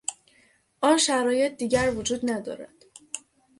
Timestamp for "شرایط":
0.97-1.57